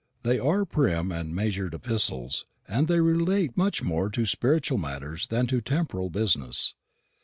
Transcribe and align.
They 0.23 0.39
are 0.39 0.65
prim 0.65 1.11
and 1.11 1.35
measured 1.35 1.75
epistles, 1.75 2.47
and 2.67 2.87
they 2.87 2.99
relate 2.99 3.55
much 3.55 3.83
more 3.83 4.09
to 4.09 4.25
spiritual 4.25 4.79
matters 4.79 5.27
than 5.27 5.45
to 5.45 5.61
temporal 5.61 6.09
business. 6.09 6.73